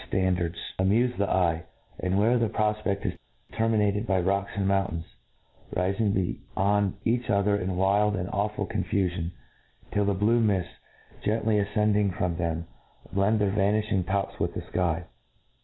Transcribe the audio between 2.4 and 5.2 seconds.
pro* fpeft is terminated by rocks and mountains,